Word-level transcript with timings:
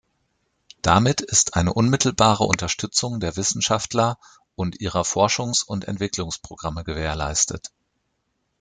Damit 0.81 1.21
ist 1.21 1.53
eine 1.55 1.75
unmittelbare 1.75 2.43
Unterstützung 2.45 3.19
der 3.19 3.37
Wissenschaftler 3.37 4.17
und 4.55 4.79
ihrer 4.81 5.03
Forschungs- 5.03 5.63
und 5.63 5.85
Entwicklungsprogramme 5.87 6.83
gewährleistet. 6.83 7.71